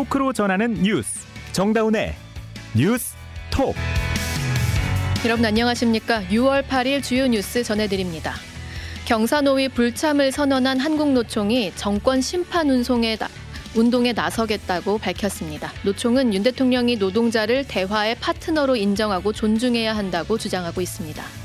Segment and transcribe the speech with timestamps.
[0.00, 2.14] 토크로 전하는 뉴스 정다운의
[2.74, 3.14] 뉴스
[3.50, 3.74] 톡
[5.26, 8.32] 여러분 안녕하십니까 6월 8일 주요 뉴스 전해드립니다
[9.04, 13.28] 경사노위 불참을 선언한 한국노총이 정권 심판 운송에 나,
[13.74, 15.72] 운동에 나서겠다고 밝혔습니다.
[15.84, 21.39] 노총은 윤 대통령이 노동자를 대화의 파트너로 인정하고 존중해야 한다고 주장하고 있습니다.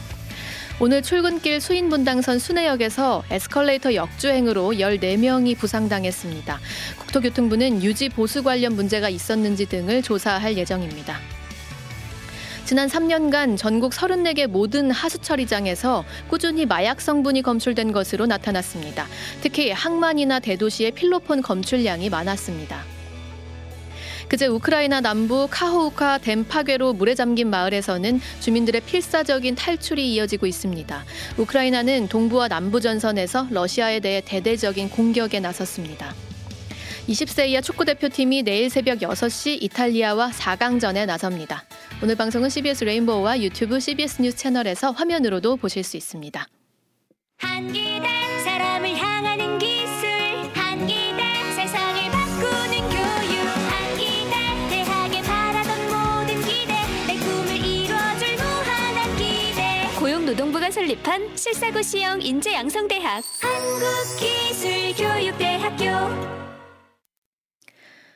[0.77, 6.59] 오늘 출근길 수인분당선 순회역에서 에스컬레이터 역주행으로 14명이 부상당했습니다.
[6.99, 11.17] 국토교통부는 유지 보수 관련 문제가 있었는지 등을 조사할 예정입니다.
[12.65, 19.07] 지난 3년간 전국 34개 모든 하수처리장에서 꾸준히 마약 성분이 검출된 것으로 나타났습니다.
[19.39, 22.94] 특히 항만이나 대도시의 필로폰 검출량이 많았습니다.
[24.27, 31.05] 그제 우크라이나 남부 카호우카 댐 파괴로 물에 잠긴 마을에서는 주민들의 필사적인 탈출이 이어지고 있습니다.
[31.37, 36.13] 우크라이나는 동부와 남부 전선에서 러시아에 대해 대대적인 공격에 나섰습니다.
[37.07, 41.63] 20세 이하 축구 대표팀이 내일 새벽 6시 이탈리아와 4강전에 나섭니다.
[42.01, 46.47] 오늘 방송은 CBS 레인보우와 유튜브 CBS 뉴스 채널에서 화면으로도 보실 수 있습니다.
[60.85, 65.85] 설립한 실사고 시형 인재 양성대학 한국기술교육대학교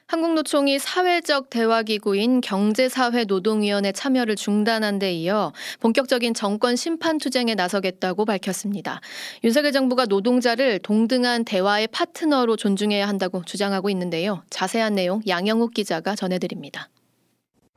[0.06, 9.02] 한국노총이 사회적 대화기구인 경제사회노동위원회 참여를 중단한 데 이어 본격적인 정권 심판 투쟁에 나서겠다고 밝혔습니다.
[9.44, 14.44] 윤석열 정부가 노동자를 동등한 대화의 파트너로 존중해야 한다고 주장하고 있는데요.
[14.52, 16.88] 자세한 내용 양영욱 기자가 전해드립니다.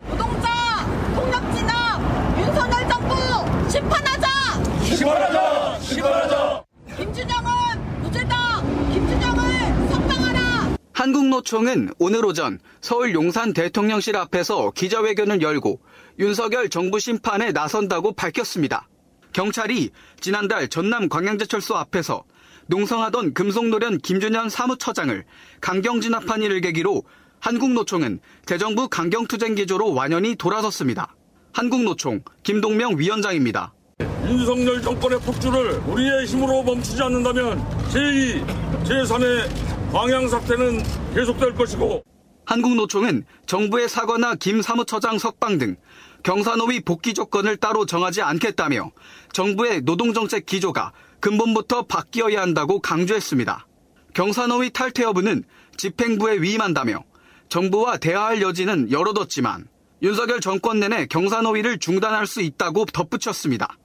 [0.07, 0.85] 노동자
[1.15, 1.99] 폭력 진압
[2.39, 3.15] 윤석열 정부
[3.71, 4.12] 심판하
[5.03, 5.81] 자 심판하자!
[5.81, 6.65] 심판하자!
[6.97, 15.81] 김준영은 무죄다 김준영을 석방하라 한국노총은 오늘 오전 서울 용산 대통령실 앞에서 기자회견을 열고
[16.21, 18.89] 윤석열 정부 심판에 나선다고 밝혔습니다.
[19.33, 19.91] 경찰이
[20.21, 22.23] 지난달 전남 광양제철소 앞에서
[22.69, 25.25] 농성하던 금속노련 김준현 사무처장을
[25.61, 27.03] 강경 진압한 일을 계기로
[27.41, 31.17] 한국노총은 대정부 강경투쟁 기조로 완연히 돌아섰습니다.
[31.55, 33.73] 한국노총 김동명 위원장입니다.
[34.33, 38.47] 윤석열 정권의 폭주를 우리의 힘으로 멈추지 않는다면 제2,
[38.83, 40.83] 제3의 광양 사태는
[41.15, 42.03] 계속될 것이고
[42.47, 45.77] 한국노총은 정부의 사과나 김 사무처장 석방 등
[46.23, 48.91] 경사노위 복귀 조건을 따로 정하지 않겠다며
[49.35, 53.67] 정부의 노동정책 기조가 근본부터 바뀌어야 한다고 강조했습니다.
[54.15, 55.45] 경사노위 탈퇴 여부는
[55.77, 57.05] 집행부에 위임한다며
[57.51, 59.69] 정부와 대화할 여지는 열어뒀지만
[60.03, 63.77] 윤석열 정권 내내 경사노위를 중단할 수 있다고 덧붙였습니다.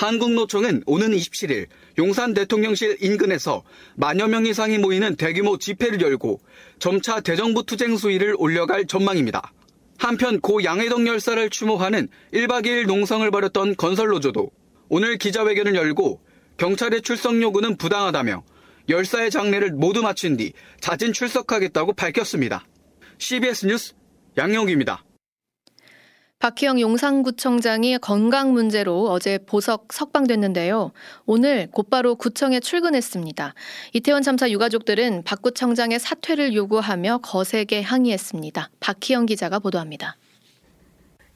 [0.00, 1.66] 한국노총은 오는 27일
[1.98, 3.62] 용산 대통령실 인근에서
[3.96, 6.40] 만여 명 이상이 모이는 대규모 집회를 열고
[6.78, 9.52] 점차 대정부 투쟁 수위를 올려갈 전망입니다.
[9.98, 14.50] 한편 고 양해동 열사를 추모하는 1박 2일 농성을 벌였던 건설노조도
[14.88, 16.22] 오늘 기자회견을 열고
[16.56, 18.42] 경찰의 출석 요구는 부당하다며
[18.88, 22.64] 열사의 장례를 모두 마친 뒤 자진 출석하겠다고 밝혔습니다.
[23.18, 23.92] CBS 뉴스
[24.38, 25.04] 양영욱입니다.
[26.40, 30.90] 박희영 용산구청장이 건강 문제로 어제 보석 석방됐는데요.
[31.26, 33.52] 오늘 곧바로 구청에 출근했습니다.
[33.92, 38.70] 이태원 참사 유가족들은 박 구청장의 사퇴를 요구하며 거세게 항의했습니다.
[38.80, 40.16] 박희영 기자가 보도합니다.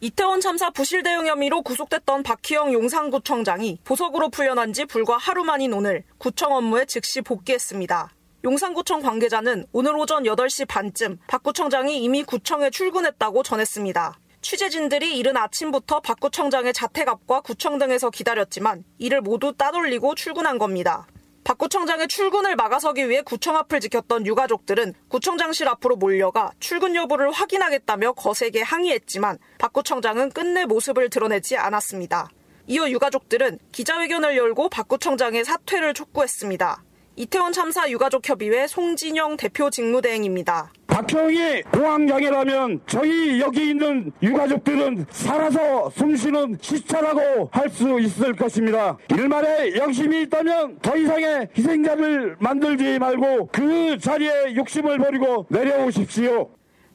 [0.00, 6.04] 이태원 참사 부실 대응 혐의로 구속됐던 박희영 용산구청장이 보석으로 풀려난 지 불과 하루 만인 오늘
[6.16, 8.10] 구청 업무에 즉시 복귀했습니다.
[8.42, 14.19] 용산구청 관계자는 오늘 오전 8시 반쯤 박 구청장이 이미 구청에 출근했다고 전했습니다.
[14.44, 21.06] 취재진들이 이른 아침부터 박 구청장의 자택 앞과 구청 등에서 기다렸지만 이를 모두 따돌리고 출근한 겁니다.
[21.44, 28.12] 박 구청장의 출근을 막아서기 위해 구청 앞을 지켰던 유가족들은 구청장실 앞으로 몰려가 출근 여부를 확인하겠다며
[28.12, 32.28] 거세게 항의했지만 박 구청장은 끝내 모습을 드러내지 않았습니다.
[32.66, 36.83] 이어 유가족들은 기자회견을 열고 박 구청장의 사퇴를 촉구했습니다.
[37.16, 40.72] 이태원 참사 유가족협의회 송진영 대표 직무대행입니다.
[40.89, 48.97] 박형이 공황장애라면 저희 여기 있는 유가족들은 살아서 숨쉬는 시체라고 할 수 있을 것입니다.
[49.11, 56.51] 일말에 영심이 있다면 더 이상의 희생자를 만들지 말고 그 자리에 욕심을 버리고 내려오십시오.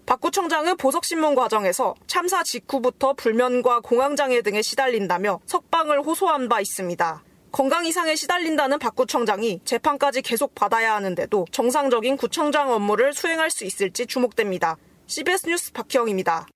[0.06, 7.24] 박 구청장은 보석신문 과정에서 참사 직후부터 불면과 공황장애 등에 시달린다며 석방을 호소한 바 있습니다.
[7.52, 14.06] 건강 이상에 시달린다는 박 구청장이 재판까지 계속 받아야 하는데도 정상적인 구청장 업무를 수행할 수 있을지
[14.06, 14.78] 주목됩니다.
[15.08, 16.48] CBS 뉴스 박희영입니다.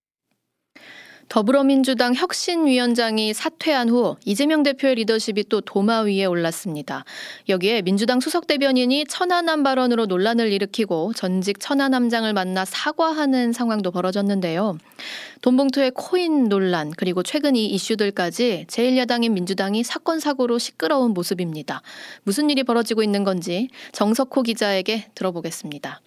[1.34, 7.06] 더불어민주당 혁신위원장이 사퇴한 후 이재명 대표의 리더십이 또 도마 위에 올랐습니다.
[7.50, 14.78] 여기에 민주당 수석 대변인이 천안함 발언으로 논란을 일으키고 전직 천안함장을 만나 사과하는 상황도 벌어졌는데요.
[15.42, 21.82] 돈봉투의 코인 논란 그리고 최근 이 이슈들까지 제1야당인 민주당이 사건 사고로 시끄러운 모습입니다.
[22.22, 26.00] 무슨 일이 벌어지고 있는 건지 정석호 기자에게 들어보겠습니다.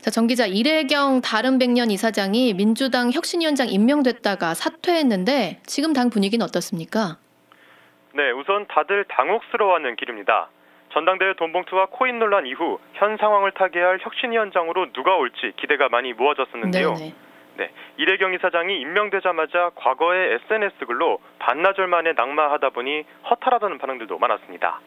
[0.00, 7.18] 자, 정 기자, 이래경 다른 백년 이사장이 민주당 혁신위원장 임명됐다가 사퇴했는데 지금 당 분위기는 어떻습니까?
[8.14, 10.48] 네, 우선 다들 당혹스러워하는 길입니다.
[10.92, 16.94] 전당대회 돈봉투와 코인 논란 이후 현 상황을 타개할 혁신위원장으로 누가 올지 기대가 많이 모아졌었는데요.
[16.94, 17.14] 네네.
[17.56, 24.80] 네, 이래경 이사장이 임명되자마자 과거의 SNS 글로 반나절 만에 낙마하다 보니 허탈하다는 반응들도 많았습니다.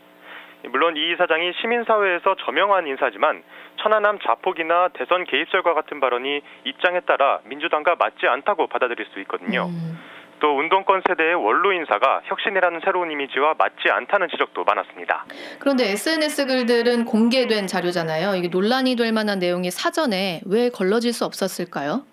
[0.69, 3.43] 물론 이 이사장이 시민사회에서 저명한 인사지만
[3.81, 9.65] 천안함 자폭이나 대선 개입설과 같은 발언이 입장에 따라 민주당과 맞지 않다고 받아들일 수 있거든요.
[9.65, 9.99] 음,
[10.39, 15.25] 또 운동권 세대의 원로 인사가 혁신이라는 새로운 이미지와 맞지 않다는 지적도 많았습니다.
[15.59, 18.35] 그런데 SNS 글들은 공개된 자료잖아요.
[18.35, 22.03] 이게 논란이 될 만한 내용이 사전에 왜 걸러질 수 없었을까요?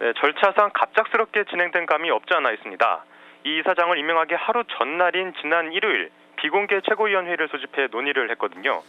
[0.00, 3.04] 네, 절차상 갑작스럽게 진행된 감이 없지 않아 있습니다.
[3.44, 6.10] 이 이사장을 임명하기 하루 전날인 지난 일요일
[6.42, 8.82] 비공개 최고위원회를 소집해 논의를 했거든요.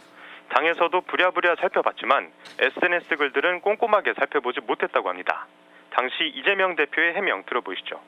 [0.50, 5.46] 당에서도 부랴부랴 살펴봤지만 SNS 글들은 꼼꼼하게 살펴보지 못했다고 합니다.
[5.90, 8.00] 당시 이재명 대표의 해명 들어보시죠.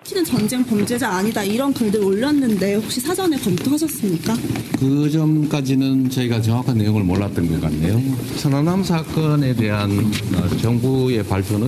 [0.00, 4.32] 혹시는 전쟁 범죄자 아니다 이런 글들 올렸는데 혹시 사전에 검토하셨습니까?
[4.78, 7.98] 그 점까지는 저희가 정확한 내용을 몰랐던 것 같네요.
[8.40, 9.90] 천안함 사건에 대한
[10.38, 11.66] 어, 정부의 발표는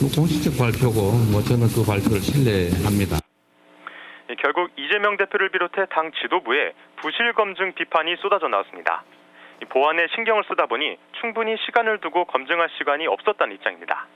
[0.00, 3.25] 뭐 공식적 발표고 뭐 저는 그 발표를 신뢰합니다.
[4.30, 9.04] 예, 결국 이재명 대표를 비롯해 당 지도부에 부실 검증 비판이 쏟아져 나왔습니다.
[9.62, 14.06] 이 보안에 신경을 쓰다 보니 충분히 시간을 두고 검증할 시간이 없었다는 입장입니다.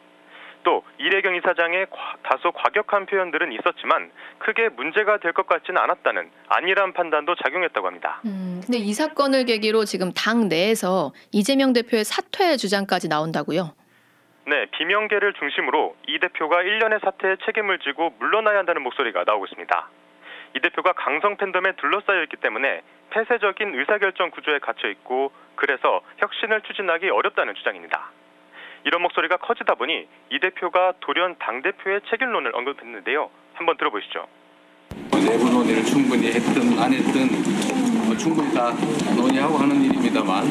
[0.62, 6.92] 또 이래경 이사장의 과- 다소 과격한 표현들은 있었지만 크게 문제가 될 것 같지는 않았다는 안일한
[6.92, 8.20] 판단도 작용했다고 합니다.
[8.26, 13.70] 음, 근데 이 사건을 계기로 지금 당 내에서 이재명 대표의 사퇴 주장까지 나온다고요?
[14.48, 19.88] 네, 비명계를 중심으로 이 대표가 1년의 사태에 책임을 지고 물러나야 한다는 목소리가 나오고 있습니다.
[20.54, 27.10] 이 대표가 강성 팬덤에 둘러싸여 있기 때문에 폐쇄적인 의사결정 구조에 갇혀 있고 그래서 혁신을 추진하기
[27.10, 28.10] 어렵다는 주장입니다.
[28.84, 33.30] 이런 목소리가 커지다 보니 이 대표가 돌연 당대표의 책임론을 언급했는데요.
[33.54, 34.26] 한번 들어보시죠.
[35.12, 37.28] 내부 논의를 충분히 했든 안 했든
[38.06, 38.72] 뭐 충분히 다
[39.14, 40.50] 논의하고 하는 일입니다만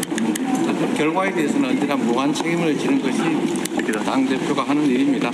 [0.96, 3.70] 결과에 대해서는 언제나 무한 책임을 지는 것이
[4.06, 5.30] 당 대표가 하는 일입니다.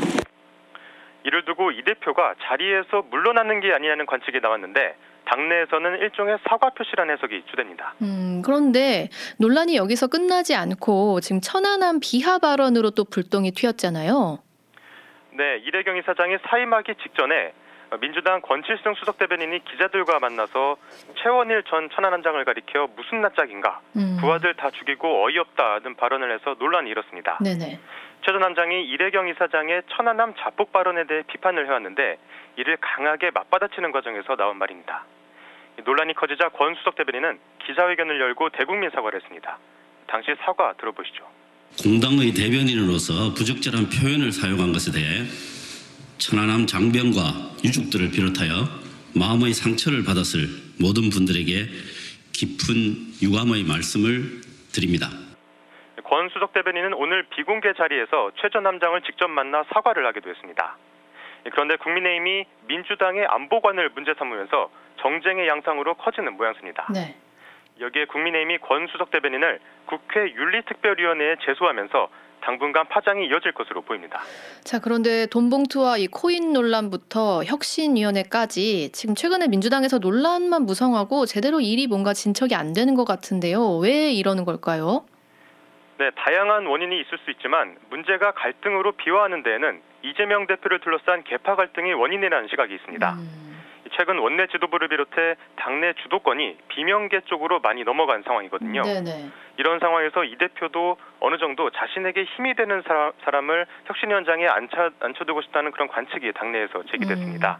[1.55, 7.95] 두고 이 대표가 자리에서 물러나는 게 아니냐는 관측이 나왔는데 당내에서는 일종의 사과 표시라는 해석이 주됩니다.
[8.01, 9.09] 음, 그런데
[9.39, 14.37] 논란이 여기서 끝나지 않고 지금 천안함 비하 발언으로 또 불똥이 튀었잖아요.
[15.31, 17.53] 네, 이래경 이사장이 사임하기 직전에
[18.01, 20.77] 민주당 권칠승 수석 대변인이 기자들과 만나서
[21.21, 27.39] 최원일 전 천안함장을 가리켜 무슨 낯짝인가 음, 부하들 다 죽이고 어이없다는 발언을 해서 논란이 일었습니다.
[27.43, 27.79] 네네.
[28.25, 32.17] 최전 함장이 이래경 이사장의 천안함 자폭 발언에 대해 비판을 해왔는데
[32.57, 35.05] 이를 강하게 맞받아치는 과정에서 나온 말입니다.
[35.77, 37.37] 이 논란이 커지자 권 수석 대변인은
[37.67, 39.59] 기자회견을 열고 대국민 사과를 했습니다.
[40.07, 41.23] 당시 사과 들어보시죠.
[41.83, 45.21] 공당의 대변인으로서 부적절한 표현을 사용한 것에 대해
[46.17, 48.65] 천안함 장병과 유족들을 비롯하여
[49.13, 50.47] 마음의 상처를 받았을
[50.79, 51.67] 모든 분들에게
[52.33, 54.41] 깊은 유감의 말씀을
[54.73, 55.24] 드립니다.
[56.07, 60.77] 권 수석 대변인은 오늘 비공개 자리에서 최 전 함장을 직접 만나 사과를 하기도 했습니다.
[61.51, 64.69] 그런데 국민의힘이 민주당의 안보관을 문제 삼으면서
[65.01, 66.87] 정쟁의 양상으로 커지는 모양새입니다.
[66.93, 67.15] 네.
[67.79, 72.07] 여기에 국민의힘이 권 수석 대변인을 국회 윤리특별위원회에 제소하면서
[72.41, 74.21] 당분간 파장이 이어질 것으로 보입니다.
[74.63, 82.13] 자, 그런데 돈봉투와 이 코인 논란부터 혁신위원회까지 지금 최근에 민주당에서 논란만 무성하고 제대로 일이 뭔가
[82.13, 83.77] 진척이 안 되는 것 같은데요.
[83.77, 85.05] 왜 이러는 걸까요?
[85.97, 91.93] 네, 다양한 원인이 있을 수 있지만 문제가 갈등으로 비화하는 데에는 이재명 대표를 둘러싼 개파 갈등이
[91.93, 93.13] 원인이라는 시각이 있습니다.
[93.13, 93.63] 음,
[93.95, 98.81] 최근 원내 지도부를 비롯해 당내 주도권이 비명계 쪽으로 많이 넘어간 상황이거든요.
[98.81, 99.29] 네네.
[99.57, 105.71] 이런 상황에서 이 대표도 어느 정도 자신에게 힘이 되는 사람, 사람을 혁신위원장에 앉혀, 앉혀두고 싶다는
[105.71, 107.59] 그런 관측이 당내에서 제기됐습니다.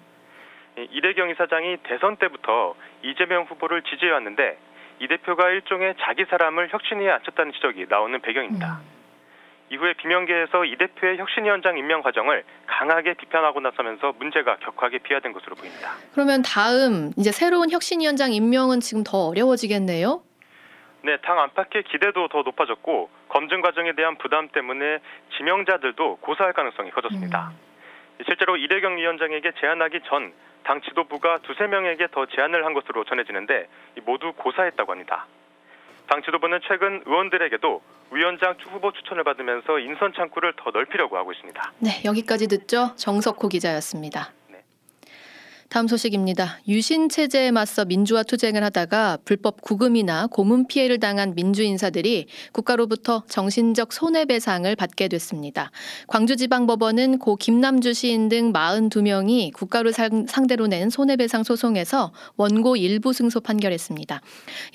[0.78, 4.58] 이 이래경 이사장이 대선 때부터 이재명 후보를 지지해왔는데
[5.00, 8.80] 이 대표가 일종의 자기 사람을 혁신위에 앉혔다는 지적이 나오는 배경입니다.
[8.82, 8.96] 음.
[9.72, 15.92] 이후에 비명계에서 이 대표의 혁신위원장 임명 과정을 강하게 비판하고 나서면서 문제가 격하게 비화된 것으로 보입니다.
[16.14, 20.22] 그러면 다음 이제 새로운 혁신위원장 임명은 지금 더 어려워지겠네요.
[21.04, 25.00] 네, 당 안팎의 기대도 더 높아졌고 검증 과정에 대한 부담 때문에
[25.38, 27.52] 지명자들도 고사할 가능성이 커졌습니다.
[27.52, 27.75] 음.
[28.26, 30.34] 실제로 이대경 위원장에게 제안하기 전
[30.66, 33.68] 당 지도부가 두세 명에게 더 제안을 한 것으로 전해지는데
[34.04, 35.28] 모두 고사했다고 합니다.
[36.08, 37.82] 당 지도부는 최근 의원들에게도
[38.12, 41.72] 위원장 후보 추천을 받으면서 인선 창구를 더 넓히려고 하고 있습니다.
[41.80, 42.96] 네, 여기까지 듣죠.
[42.96, 44.32] 정석호 기자였습니다.
[45.76, 46.60] 다음 소식입니다.
[46.70, 53.92] 유신 체제에 맞서 민주화 투쟁을 하다가 불법 구금이나 고문 피해를 당한 민주 인사들이 국가로부터 정신적
[53.92, 55.72] 손해배상을 받게 됐습니다.
[56.08, 64.22] 광주지방법원은 고 김남주 시인 등 42명이 국가를 상대로 낸 손해배상 소송에서 원고 일부 승소 판결했습니다.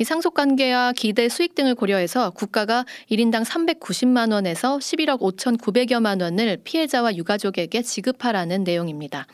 [0.00, 7.16] 이 상속 관계와 기대 수익 등을 고려해서 국가가 1인당 390만 원에서 11억 5,900여만 원을 피해자와
[7.16, 9.26] 유가족에게 지급하라는 내용입니다.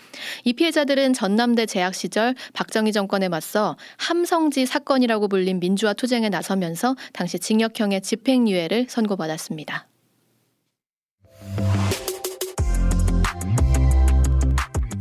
[0.44, 6.94] 이 피해자들은 전남 대 재학 시절 박정희 정권에 맞서 함성지 사건이라고 불린 민주화 투쟁에 나서면서
[7.12, 9.88] 당시 징역형의 집행유예를 선고받았습니다.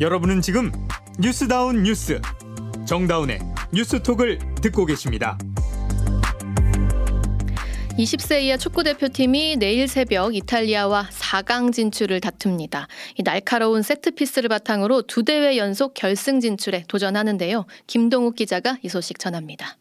[0.01, 0.71] 여러분은 지금
[1.19, 2.19] 뉴스다운 뉴스
[2.85, 3.39] 정다운의
[3.74, 5.38] 뉴스톡을 듣고 계십니다.
[7.97, 12.89] 20세 이하 축구 대표팀이 내일 새벽 이탈리아와 4강 진출을 다툽니다.
[13.17, 17.65] 이 날카로운 세트피스를 바탕으로 두 대회 연속 결승 진출에 도전하는데요.
[17.87, 19.77] 김동욱 기자가 이 소식 전합니다.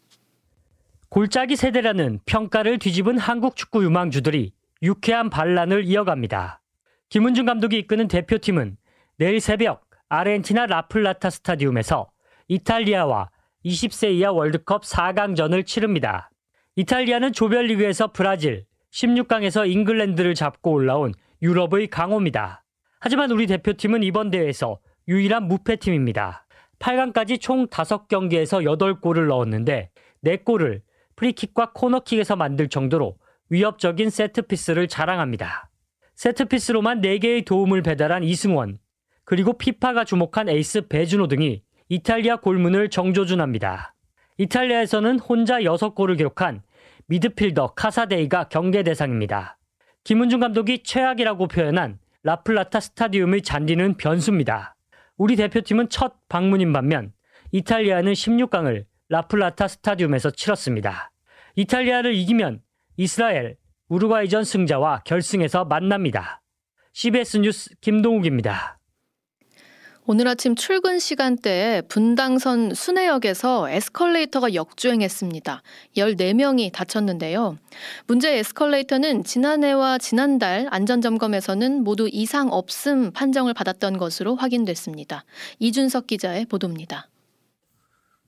[1.09, 4.53] 골짜기 세대라는 평가를 뒤집은 한국 축구 유망주들이
[4.83, 6.61] 유쾌한 반란을 이어갑니다.
[7.09, 8.77] 김은중 감독이 이끄는 대표팀은
[9.17, 12.13] 내일 새벽 아르헨티나 라플라타 스타디움에서
[12.47, 13.31] 이탈리아와
[13.65, 16.31] 20세 이하 월드컵 4강전을 치릅니다.
[16.77, 22.65] 이탈리아는 조별리그에서 브라질, 16강에서 잉글랜드를 잡고 올라온 유럽의 강호입니다.
[22.99, 26.47] 하지만 우리 대표팀은 이번 대회에서 유일한 무패팀입니다.
[26.81, 29.91] 8강까지 총 5경기에서 8골을 넣었는데
[30.25, 30.81] 4골을
[31.15, 33.19] 프리킥과 코너킥에서 만들 정도로
[33.51, 35.71] 위협적인 세트피스를 자랑합니다.
[36.17, 38.79] 세트피스로만 4개의 도움을 배달한 이승원,
[39.25, 43.95] 그리고 피파가 주목한 에이스 배준호 등이 이탈리아 골문을 정조준합니다.
[44.39, 46.63] 이탈리아에서는 혼자 6골을 기록한
[47.07, 49.59] 미드필더 카사데이가 경계 대상입니다.
[50.05, 54.77] 김은중 감독이 최악이라고 표현한 라플라타 스타디움의 잔디는 변수입니다.
[55.17, 57.13] 우리 대표팀은 첫 방문인 반면
[57.53, 61.11] 이탈리아는 16강을 라플라타 스타디움에서 치렀습니다.
[61.57, 62.63] 이탈리아를 이기면
[62.97, 63.57] 이스라엘,
[63.89, 66.43] 우루과이전 승자와 결승에서 만납니다.
[66.93, 68.79] CBS 뉴스 김동욱입니다.
[70.07, 75.63] 오늘 아침 출근 시간대에 분당선 순회역에서 에스컬레이터가 역주행했습니다.
[75.97, 77.57] 14명이 다쳤는데요.
[78.07, 85.25] 문제 에스컬레이터는 지난해와 지난달 안전점검에서는 모두 이상 없음 판정을 받았던 것으로 확인됐습니다.
[85.59, 87.09] 이준석 기자의 보도입니다.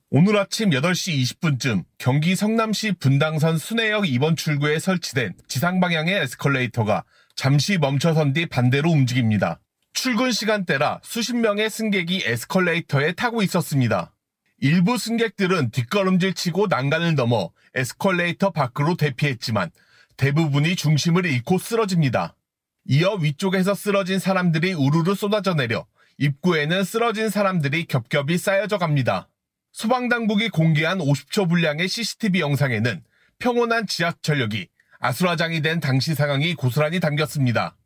[0.09, 7.05] 오늘 아침 8시 20분쯤 경기 성남시 분당선 순회역 2번 출구에 설치된 지상 방향의 에스컬레이터가
[7.35, 9.61] 잠시 멈춰선 뒤 반대로 움직입니다.
[9.97, 14.13] 출근 시간대라 수십 명의 승객이 에스컬레이터에 타고 있었습니다.
[14.59, 19.71] 일부 승객들은 뒷걸음질 치고 난간을 넘어 에스컬레이터 밖으로 대피했지만
[20.19, 22.37] 대부분이 중심을 잃고 쓰러집니다.
[22.85, 25.87] 이어 위쪽에서 쓰러진 사람들이 우르르 쏟아져 내려
[26.19, 29.31] 입구에는 쓰러진 사람들이 겹겹이 쌓여져 갑니다.
[29.73, 33.03] 소방당국이 공개한 50초 분량의 CCTV 영상에는
[33.39, 37.77] 평온한 지하철역이 아수라장이 된 당시 상황이 고스란히 담겼습니다.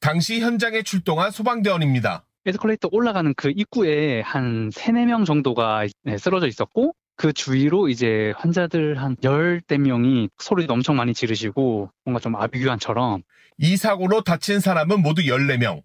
[0.00, 2.24] 당시 현장에 출동한 소방대원입니다.
[2.46, 9.02] 에스컬레이터 올라가는 그 입구에 한 3, 4명 정도가 네, 쓰러져 있었고 그 주위로 이제 환자들
[9.02, 13.22] 한 열대 명이 소리도 엄청 많이 지르시고 뭔가 좀 아비규환처럼
[13.58, 15.82] 이 사고로 다친 사람은 모두 14명,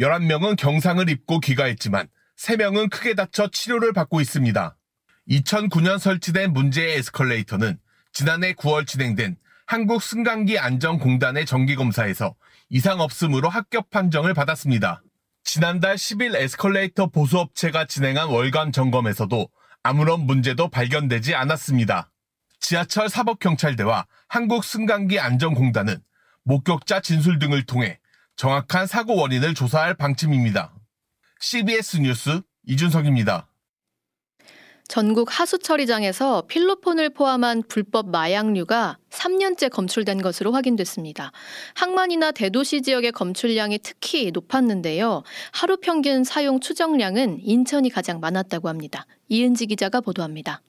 [0.00, 4.76] 11명은 경상을 입고 귀가했지만 3명은 크게 다쳐 치료를 받고 있습니다.
[5.30, 7.78] 2009년 설치된 문제의 에스컬레이터는
[8.12, 9.36] 지난해 9월 진행된
[9.72, 12.34] 한국 승강기 안전공단의 정기검사에서
[12.68, 15.02] 이상 없음으로 합격 판정을 받았습니다.
[15.44, 19.48] 지난달 10일 에스컬레이터 보수업체가 진행한 월간 점검에서도
[19.82, 22.10] 아무런 문제도 발견되지 않았습니다.
[22.60, 26.02] 지하철 사법경찰대와 한국승강기 안전공단은
[26.44, 27.98] 목격자 진술 등을 통해
[28.36, 30.74] 정확한 사고 원인을 조사할 방침입니다.
[31.40, 33.48] CBS 뉴스 이준석입니다.
[34.88, 41.32] 전국 하수처리장에서 필로폰을 포함한 불법 마약류가 3년째 검출된 것으로 확인됐습니다.
[41.74, 45.22] 항만이나 대도시 지역의 검출량이 특히 높았는데요.
[45.52, 49.06] 하루 평균 사용 추정량은 인천이 가장 많았다고 합니다.
[49.28, 50.60] 이은지 기자가 보도합니다.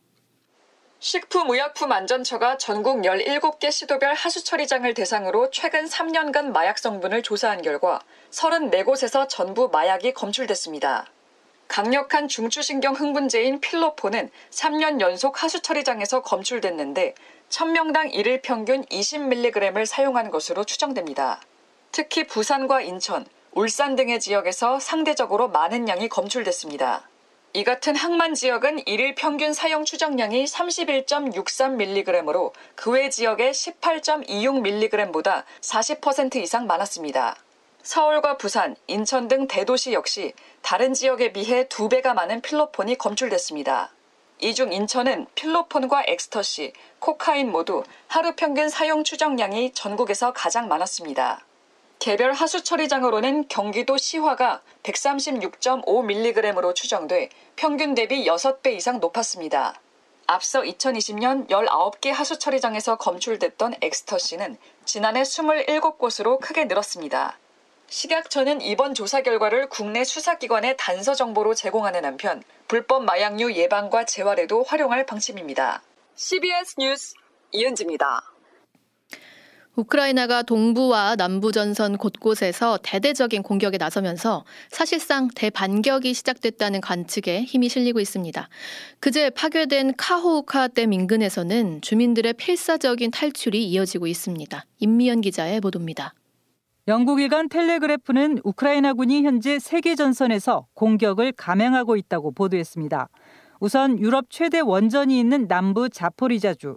[0.99, 7.99] 식품의약품안전처가 전국 17개 시도별 하수처리장을 대상으로 최근 3년간 마약 성분을 조사한 결과
[8.31, 11.07] 34곳에서 전부 마약이 검출됐습니다.
[11.67, 17.15] 강력한 중추신경 흥분제인 필로폰은 3년 연속 하수처리장에서 검출됐는데
[17.49, 21.41] 1000명당 일일 평균 20mg을 사용한 것으로 추정됩니다.
[21.91, 27.07] 특히 부산과 인천, 울산 등의 지역에서 상대적으로 많은 양이 검출됐습니다.
[27.55, 36.65] 이 같은 항만 지역은 일일 평균 사용 추정량이 31.63mg으로 그 외 지역의 18.26mg보다 40% 이상
[36.65, 37.35] 많았습니다.
[37.83, 43.91] 서울과 부산, 인천 등 대도시 역시 다른 지역에 비해 두 배가 많은 필로폰이 검출됐습니다.
[44.39, 51.45] 이 중 인천은 필로폰과 엑스터시, 코카인 모두 하루 평균 사용 추정량이 전국에서 가장 많았습니다.
[51.99, 59.79] 개별 하수 처리장으로는 경기도 시화가 136.5mg으로 추정돼 평균 대비 6배 이상 높았습니다.
[60.27, 67.37] 앞서 2020년 19개 하수 처리장에서 검출됐던 엑스터시는 지난해 27곳으로 크게 늘었습니다.
[67.93, 75.05] 식약처는 이번 조사 결과를 국내 수사기관에 단서 정보로 제공하는 한편 불법 마약류 예방과 재활에도 활용할
[75.05, 75.83] 방침입니다.
[76.15, 77.13] CBS 뉴스
[77.51, 78.23] 이은지입니다.
[79.75, 88.49] 우크라이나가 동부와 남부 전선 곳곳에서 대대적인 공격에 나서면서 사실상 대반격이 시작됐다는 관측에 힘이 실리고 있습니다.
[89.01, 94.65] 그제 파괴된 카호우카 댐 인근에서는 주민들의 필사적인 탈출이 이어지고 있습니다.
[94.79, 96.15] 임미연 기자의 보도입니다.
[96.89, 103.07] 영국 일간 텔레그래프는 우크라이나군이 현재 세계 전선에서 공격을 감행하고 있다고 보도했습니다.
[103.61, 106.75] 우선 유럽 최대 원전이 있는 남부 자포리자주,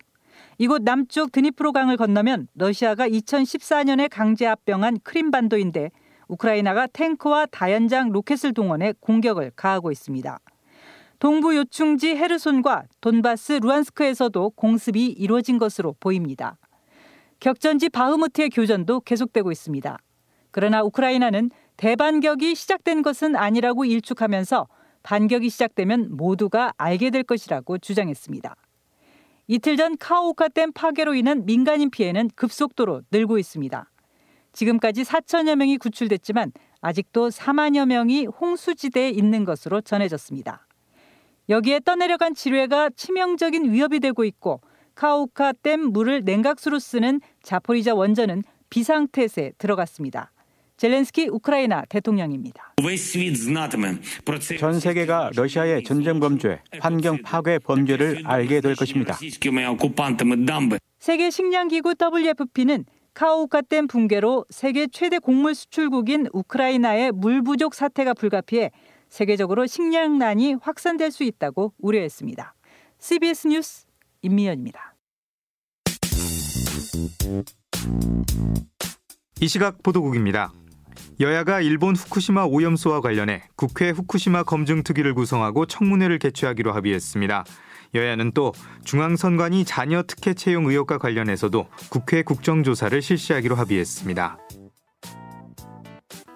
[0.59, 5.91] 이곳 남쪽 드니프로강을 건너면 러시아가 2014년에 강제 합병한 크림반도인데
[6.29, 10.39] 우크라이나가 탱크와 다연장 로켓을 동원해 공격을 가하고 있습니다.
[11.19, 16.59] 동부 요충지 헤르손과 돈바스 루안스크에서도 공습이 이루어진 것으로 보입니다.
[17.41, 19.99] 격전지 바흐무트의 교전도 계속되고 있습니다.
[20.51, 24.69] 그러나 우크라이나는 대반격이 시작된 것은 아니라고 일축하면서
[25.03, 28.57] 반격이 시작되면 모두가 알게 될 것이라고 주장했습니다.
[29.49, 33.91] 이틀 전 카오카 댐 파괴로 인한 민간인 피해는 급속도로 늘고 있습니다.
[34.53, 36.51] 지금까지 4천여 명이 구출됐지만
[36.81, 40.67] 아직도 4만여 명이 홍수지대에 있는 것으로 전해졌습니다.
[41.49, 44.61] 여기에 떠내려간 지뢰가 치명적인 위협이 되고 있고
[44.97, 50.33] 카오카 댐 물을 냉각수로 쓰는 자포리자 원전은 비상태세에 들어갔습니다.
[50.79, 52.75] 젤렌스키 우크라이나 대통령입니다.
[54.59, 59.17] 전 세계가 러시아의 전쟁 범죄, 환경 파괴 범죄를 알게 될 것입니다.
[60.99, 68.71] 세계 식량기구 WFP는 카오카댐 붕괴로 세계 최대 곡물 수출국인 우크라이나의 물 부족 사태가 불가피해
[69.09, 72.55] 세계적으로 식량난이 확산될 수 있다고 우려했습니다.
[72.99, 73.86] CBS 뉴스
[74.27, 74.95] 임미연입니다.
[79.41, 80.53] 이 시각 보도국입니다.
[81.21, 87.45] 여야가 일본 후쿠시마 오염수와 관련해 국회 후쿠시마 검증특위를 구성하고 청문회를 개최하기로 합의했습니다.
[87.95, 88.53] 여야는 또
[88.85, 94.39] 중앙선관위 자녀 특혜 채용 의혹과 관련해서도 국회 국정조사를 실시하기로 합의했습니다.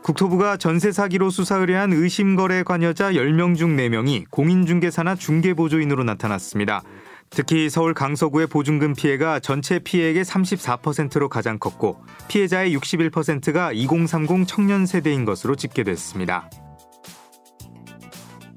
[0.03, 6.83] 국토부가 전세 사기로 수사 의뢰한 의심 거래 관여자 10명 중 4명이 공인중개사나 중개보조인으로 나타났습니다.
[7.31, 15.25] 특히 서울 강서구의 보증금 피해가 전체 피해액의 34%로 가장 컸고 피해자의 61%가 2030 청년 세대인
[15.25, 16.51] 것으로 집계됐습니다.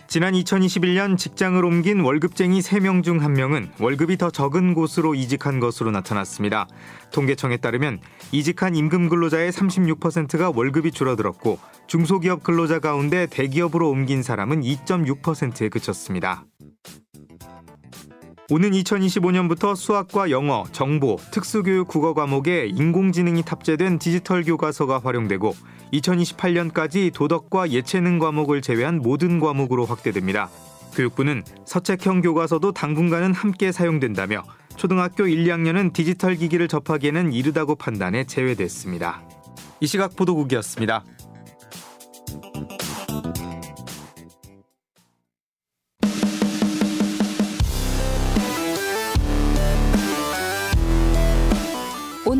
[0.08, 6.68] 지난 2021년 직장을 옮긴 월급쟁이 3명 중 1명은 월급이 더 적은 곳으로 이직한 것으로 나타났습니다.
[7.12, 8.00] 통계청에 따르면
[8.32, 11.58] 이직한 임금 근로자의 36%가 월급이 줄어들었고
[11.88, 16.46] 중소기업 근로자 가운데 대기업으로 옮긴 사람은 2.6%에 그쳤습니다.
[18.54, 25.56] 오는 2025년부터 수학과 영어, 정보, 특수교육 국어 과목에 인공지능이 탑재된 디지털 교과서가 활용되고
[25.92, 30.52] 2028년까지 도덕과 예체능 과목을 제외한 모든 과목으로 확대됩니다.
[30.94, 34.44] 교육부는 서책형 교과서도 당분간은 함께 사용된다며
[34.76, 39.24] 초등학교 1, 2학년은 디지털 기기를 접하기에는 이르다고 판단해 제외됐습니다.
[39.80, 41.04] 이 시각 보도국이었습니다.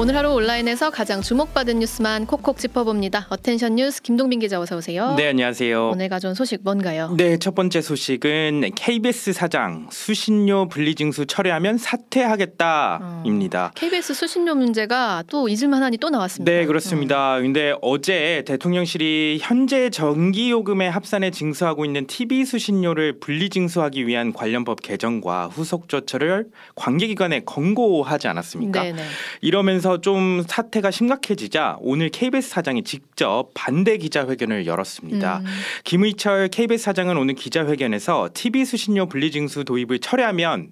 [0.00, 3.26] 오늘 하루 온라인에서 가장 주목받은 뉴스만 콕콕 짚어봅니다.
[3.28, 5.14] 어텐션 뉴스 김동빈 기자 어서 오세요.
[5.18, 5.90] 네, 안녕하세요.
[5.90, 7.14] 오늘 가져온 소식 뭔가요?
[7.18, 13.66] 네, 첫 번째 소식은 KBS 사장 수신료 분리징수 철회하면 사퇴하겠다입니다.
[13.66, 16.50] 어, KBS 수신료 문제가 또 잊을만하니 또 나왔습니다.
[16.50, 17.36] 네, 그렇습니다.
[17.36, 17.42] 음.
[17.42, 25.90] 근데 어제 대통령실이 현재 전기요금에 합산해 징수하고 있는 TV 수신료를 분리징수하기 위한 관련법 개정과 후속
[25.90, 28.82] 조처를 관계기관에 권고하지 않았습니까?
[28.82, 29.02] 네네.
[29.42, 35.38] 이러면서 이러면서 좀 사태가 심각해지자 오늘 KBS 사장이 직접 반대 기자회견을 열었습니다.
[35.38, 35.44] 음.
[35.84, 40.70] 김의철 KBS 사장은 오늘 기자회견에서 TV 수신료 분리징수 도입을 철회하면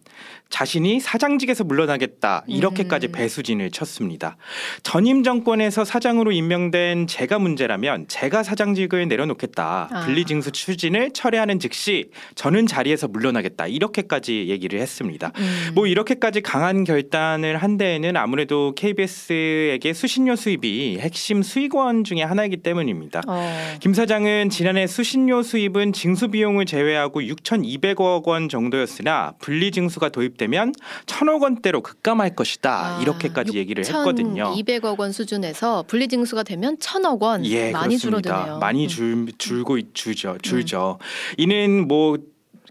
[0.50, 3.12] 자신이 사장직에서 물러나겠다 이렇게까지 음.
[3.12, 4.36] 배수진을 쳤습니다.
[4.82, 9.88] 전임 정권에서 사장으로 임명된 제가 문제라면 제가 사장직을 내려놓겠다.
[9.90, 10.00] 아.
[10.04, 15.32] 분리징수 추진을 철회하는 즉시 저는 자리에서 물러나겠다 이렇게까지 얘기를 했습니다.
[15.36, 15.70] 음.
[15.74, 22.58] 뭐 이렇게까지 강한 결단을 한 데에는 아무래도 KBS 에게 수신료 수입이 핵심 수익원 중에 하나이기
[22.58, 23.22] 때문입니다.
[23.26, 23.52] 어.
[23.80, 30.72] 김 사장은 지난해 수신료 수입은 징수 비용을 제외하고 6,200억 원 정도였으나 분리 징수가 도입되면
[31.06, 32.98] 1,000억 원대로 급감할 것이다.
[32.98, 34.54] 아, 이렇게까지 얘기를 했거든요.
[34.56, 37.98] 200억 원 수준에서 분리 징수가 되면 1,000억 원 예, 많이 그렇습니다.
[38.30, 38.54] 줄어드네요.
[38.56, 38.60] 음.
[38.60, 40.38] 많이 줄, 줄고 있- 줄죠.
[40.42, 40.98] 줄죠.
[41.36, 42.18] 이는 뭐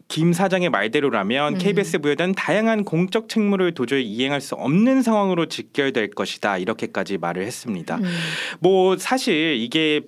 [0.08, 1.58] 김 사장의 말대로라면 음.
[1.58, 6.58] KBS에 부여된 다양한 공적 책무를 도저히 이행할 수 없는 상황으로 직결될 것이다.
[6.58, 7.98] 이렇게까지 말을 했습니다.
[7.98, 8.04] 음.
[8.60, 10.02] 뭐 사실 이게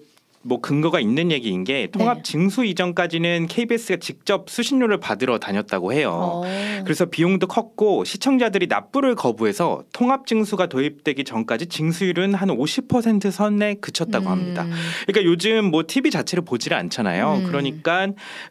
[0.49, 1.87] 뭐 근거가 있는 얘기인 게 네.
[1.87, 6.11] 통합 징수 이전까지는 KBS가 직접 수신료를 받으러 다녔다고 해요.
[6.13, 6.81] 어.
[6.83, 14.25] 그래서 비용도 컸고 시청자들이 납부를 거부해서 통합 징수가 도입되기 전까지 징수율은 한 50% 선에 그쳤다고
[14.25, 14.31] 음.
[14.31, 14.67] 합니다.
[15.07, 17.35] 그러니까 요즘 뭐 TV 자체를 보지를 않잖아요.
[17.35, 17.43] 음.
[17.45, 18.07] 그러니까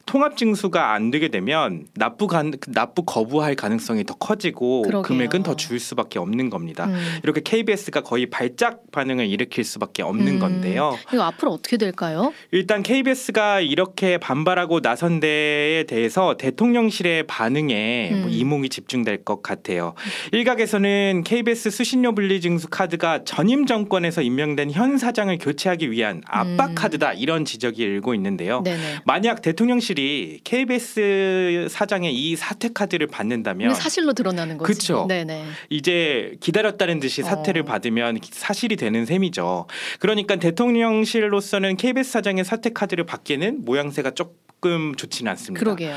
[0.06, 5.02] 통합 징수가 안 되게 되면 납부 간 납부 거부할 가능성이 더 커지고 그러게요.
[5.02, 6.86] 금액은 더 줄 수밖에 없는 겁니다.
[6.86, 7.18] 음.
[7.24, 10.38] 이렇게 KBS가 거의 발작 반응을 일으킬 수밖에 없는 음.
[10.38, 10.96] 건데요.
[11.12, 12.32] 이거 앞으로 어떻게 될 까요?
[12.50, 18.28] 일단 KBS가 이렇게 반발하고 나선 데에 대해서 대통령실의 반응에 뭐 음.
[18.30, 19.94] 이목이 집중될 것 같아요.
[20.32, 26.74] 일각에서는 KBS 수신료 분리징수 카드가 전임 정권에서 임명된 현 사장을 교체하기 위한 압박 음.
[26.74, 28.62] 카드다 이런 지적이 일고 있는데요.
[28.62, 29.00] 네네.
[29.04, 34.58] 만약 대통령실이 KBS 사장의 이 사퇴 카드를 받는다면 사실로 드러나는.
[34.58, 35.06] 그쵸.
[35.08, 35.44] 네네.
[35.70, 37.64] 이제 기다렸다는 듯이 사퇴를 어.
[37.64, 39.66] 받으면 사실이 되는 셈이죠.
[39.98, 45.60] 그러니까 대통령실로서는 KBS 사장의 사퇴 카드를 받기에는 모양새가 조금 좋지는 않습니다.
[45.64, 45.96] 그러게요.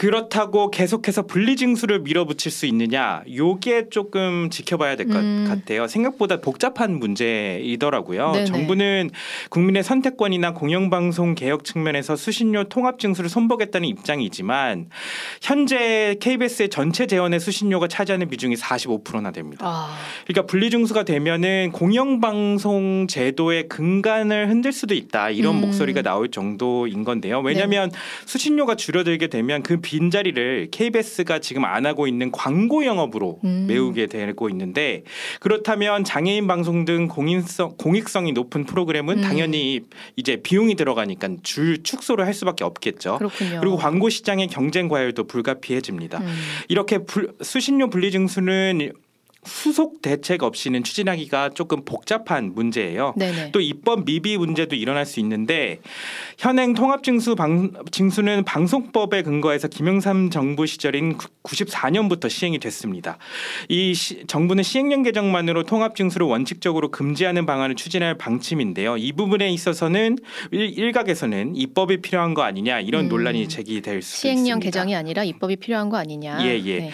[0.00, 3.22] 그렇다고 계속해서 분리징수를 밀어붙일 수 있느냐?
[3.30, 5.44] 요게 조금 지켜봐야 될것 음.
[5.46, 5.86] 같아요.
[5.86, 8.32] 생각보다 복잡한 문제이더라고요.
[8.32, 8.44] 네네.
[8.46, 9.10] 정부는
[9.50, 14.88] 국민의 선택권이나 공영방송 개혁 측면에서 수신료 통합징수를 선보겠다는 입장이지만
[15.42, 19.66] 현재 KBS의 전체 재원의 수신료가 차지하는 비중이 45%나 됩니다.
[19.66, 19.94] 아,
[20.26, 25.60] 그러니까 분리징수가 되면은 공영방송 제도의 근간을 흔들 수도 있다 이런 음.
[25.60, 27.40] 목소리가 나올 정도인 건데요.
[27.40, 27.90] 왜냐하면
[28.24, 33.64] 수신료가 줄어들게 되면 그 빈자리를 KBS가 지금 안 하고 있는 광고 영업으로 음.
[33.68, 35.02] 메우게 되고 있는데
[35.40, 39.22] 그렇다면 장애인 방송 등 공인성 공익성이 높은 프로그램은 음.
[39.22, 39.80] 당연히
[40.14, 43.18] 이제 비용이 들어가니까 줄 축소를 할 수밖에 없겠죠.
[43.18, 43.58] 그렇군요.
[43.60, 46.18] 그리고 광고 시장의 경쟁 과열도 불가피해집니다.
[46.18, 46.26] 음.
[46.68, 48.92] 이렇게 불- 수신료 분리징수는
[49.42, 53.14] 후속 대책 없이는 추진하기가 조금 복잡한 문제예요.
[53.16, 53.52] 네네.
[53.52, 55.80] 또 입법 미비 문제도 일어날 수 있는데
[56.38, 63.16] 현행 통합징수 방, 징수는 방송법에 근거해서 김영삼 정부 시절인 94년부터 시행이 됐습니다.
[63.70, 68.98] 이 시- 정부는 시행령 개정만으로 통합징수를 원칙적으로 금지하는 방안을 추진할 방침인데요.
[68.98, 70.18] 이 부분에 있어서는
[70.50, 73.08] 일, 일각에서는 입법이 필요한 거 아니냐 이런 음.
[73.08, 74.64] 논란이 제기될 수 시행령 있습니다.
[74.66, 76.44] 개정이 아니라 입법이 필요한 거 아니냐.
[76.46, 76.78] 예, 예.
[76.80, 76.90] 네.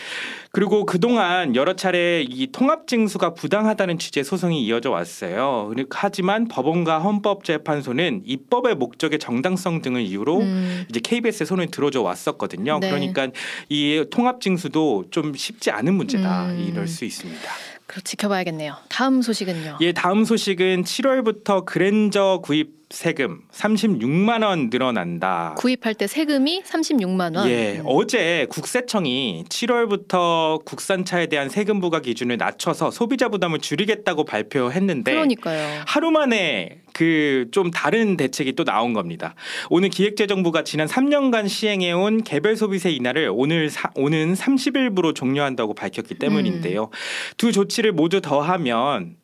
[0.56, 5.70] 그리고 그동안 여러 차례 이 통합징수가 부당하다는 취지의 소송이 이어져 왔어요.
[5.90, 10.86] 하지만 법원과 헌법재판소는 입법의 목적의 정당성 등을 이유로 음.
[10.88, 12.78] 이제 KBS의 손을 들어줘 왔었거든요.
[12.80, 12.88] 네.
[12.88, 13.28] 그러니까
[13.68, 16.66] 이 통합징수도 좀 쉽지 않은 문제다 음.
[16.66, 17.50] 이럴 수 있습니다.
[17.86, 18.74] 그럼 지켜봐야겠네요.
[18.88, 19.78] 다음 소식은요.
[19.80, 25.54] 예, 다음 소식은 7월부터 그랜저 구입 세금 36만 원 늘어난다.
[25.58, 27.48] 구입할 때 세금이 36만 원.
[27.48, 35.82] 예, 어제 국세청이 7월부터 국산차에 대한 세금 부과 기준을 낮춰서 소비자 부담을 줄이겠다고 발표했는데 그러니까요.
[35.86, 39.34] 하루 만에 그 좀 다른 대책이 또 나온 겁니다.
[39.70, 46.84] 오늘 기획재정부가 지난 3년간 시행해온 개별 소비세 인하를 오늘 사, 오는 30일부로 종료한다고 밝혔기 때문인데요.
[46.84, 46.90] 음.
[47.36, 49.16] 두 조치를 모두 더하면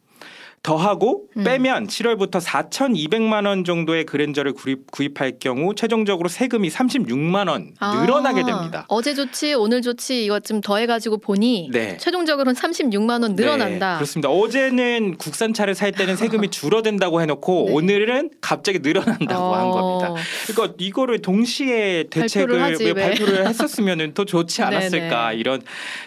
[0.63, 1.43] 더하고 음.
[1.43, 8.43] 빼면 7월부터 4,200만 원 정도의 그랜저를 구입, 구입 할 경우 최종적으로 세금이 36만 원 늘어나게
[8.43, 8.87] 아, 됩니다.
[8.89, 11.97] 어제 조치, 오늘 조치 이것 좀 더해가지고 보니 네.
[11.97, 13.95] 최종적으로는 36만 원 늘어난다.
[13.95, 14.29] 네, 그렇습니다.
[14.29, 17.73] 어제는 국산 차를 살 때는 세금이 줄어든다고 해놓고 네.
[17.75, 19.55] 오늘은 갑자기 늘어난다고 어.
[19.57, 20.23] 한 겁니다.
[20.47, 23.03] 그러니까 이거를 동시에 대책을 발표를 하지, 왜 왜.
[23.03, 25.41] 발표를 했었으면 더 좋지 않았을까 네네.
[25.41, 25.61] 이런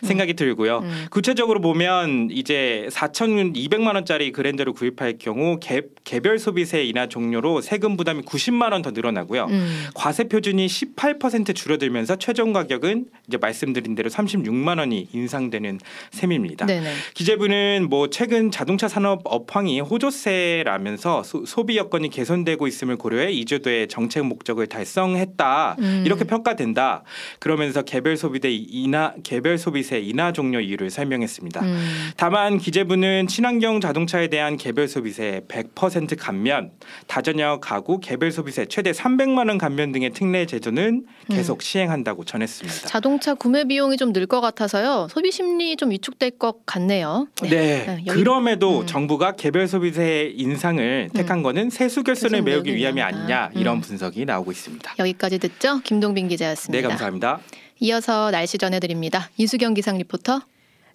[0.04, 0.80] 생각이 들고요.
[0.80, 1.08] 음.
[1.12, 8.22] 구체적으로 보면 이제 4,200만 원짜리 브랜드를 구입할 경우 개, 개별 소비세 인하 종료로 세금 부담이
[8.24, 9.46] 90만 원 더 늘어나고요.
[9.46, 9.86] 음.
[9.96, 15.80] 과세 표준이 18% 줄어들면서 최종 가격은 이제 말씀드린 대로 36만 원이 인상되는
[16.12, 16.68] 셈입니다.
[16.68, 16.94] 네네.
[17.16, 24.26] 기재부는 뭐 최근 자동차 산업 업황이 호조세라면서 소, 비 여건이 개선되고 있음을 고려해 이주도의 정책
[24.26, 26.04] 목적을 달성했다 음.
[26.06, 27.04] 이렇게 평가된다.
[27.40, 31.62] 그러면서 개별 소비세 인하 개별 소비세 인하 종료 이유를 설명했습니다.
[31.62, 32.12] 음.
[32.18, 36.72] 다만 기재부는 친환경 자동차에 대한 개별 소비세 100% 감면,
[37.08, 41.60] 다전역 가구 개별 소비세 최대 300만 원 감면 등의 특례 제도는 계속 음.
[41.62, 42.88] 시행한다고 전했습니다.
[42.88, 45.08] 자동차 구매 비용이 좀 늘 것 같아서요.
[45.12, 47.28] 소비 심리 좀 위축될 것 같네요.
[47.44, 47.50] 네.
[47.50, 48.86] 네, 여기- 그럼에도 음.
[48.86, 53.02] 정부가 개별 소비세 인상을 택한 거는 세수 결손을 메우기 위함이.
[53.02, 53.82] 아니냐 이런 음.
[53.82, 54.96] 분석이 나오고 있습니다.
[55.00, 55.80] 여기까지 듣죠.
[55.84, 56.82] 김동빈 기자였습니다.
[56.82, 57.40] 네, 감사합니다.
[57.82, 59.30] 이어서 날씨 전해드립니다.
[59.38, 60.42] 이수경 기상 리포터.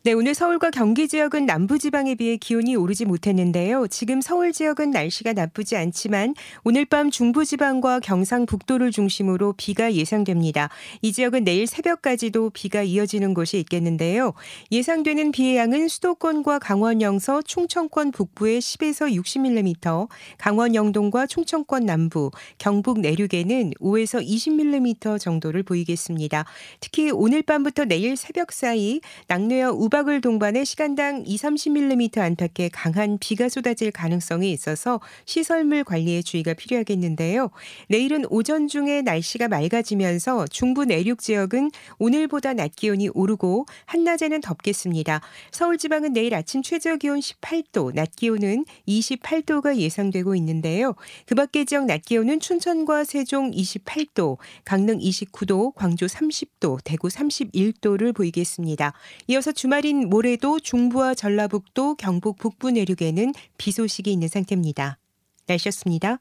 [0.02, 3.86] 네, 오늘 서울과 경기 지역은 남부 지방에 비해 기온이 오르지 못했는데요.
[3.88, 6.34] 지금 서울 지역은 날씨가 나쁘지 않지만
[6.64, 10.70] 오늘 밤 중부 지방과 경상북도를 중심으로 비가 예상됩니다.
[11.02, 14.32] 이 지역은 내일 새벽까지도 비가 이어지는 곳이 있겠는데요.
[14.72, 20.08] 예상되는 비의 양은 수도권과 강원 영서, 충청권 북부에 10에서 60mm,
[20.38, 26.46] 강원 영동과 충청권 남부, 경북 내륙에는 5에서 20mm 정도를 보이겠습니다.
[26.80, 33.18] 특히 오늘 밤부터 내일 새벽 사이 낙뢰와 우 박을 동반해 시간당 2, 30mm 안팎의 강한
[33.18, 37.50] 비가 쏟아질 가능성이 있어서 시설물 관리에 주의가 필요하겠는데요.
[37.88, 45.20] 내일은 오전 중에 날씨가 맑아지면서 중부 내륙 지역은 오늘보다 낮 기온이 오르고 한낮에는 덥겠습니다.
[45.50, 50.94] 서울 지방은 내일 아침 최저 기온 18도, 낮 기온은 28도가 예상되고 있는데요.
[51.26, 58.92] 그 밖의 지역 낮 기온은 춘천과 세종 28도, 강릉 29도, 광주 30도, 대구 31도를 보이겠습니다.
[59.26, 64.98] 이어서 주말 인 모레도 중부와 전라북도, 경북 북부 내륙에는 비 소식이 있는 상태입니다.
[65.46, 66.20] 날씨였습니다.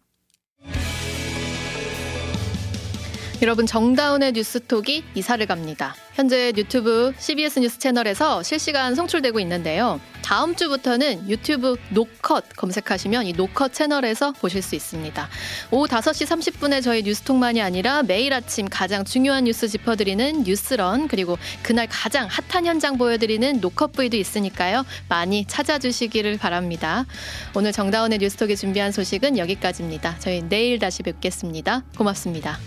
[3.41, 5.95] 여러분 정다운의 뉴스톡이 이사를 갑니다.
[6.13, 10.01] 현재 유튜브 CBS 뉴스 채널에서 실시간 송출되고 있는데요.
[10.21, 15.29] 다음 주부터는 유튜브 노컷 검색하시면 이 노컷 채널에서 보실 수 있습니다.
[15.71, 21.87] 오후 5시 30분에 저희 뉴스톡만이 아니라 매일 아침 가장 중요한 뉴스 짚어드리는 뉴스런 그리고 그날
[21.89, 24.85] 가장 핫한 현장 보여드리는 노컷브이도 있으니까요.
[25.07, 27.05] 많이 찾아주시기를 바랍니다.
[27.55, 30.19] 오늘 정다운의 뉴스톡이 준비한 소식은 여기까지입니다.
[30.19, 31.83] 저희 내일 다시 뵙겠습니다.
[31.97, 32.59] 고맙습니다.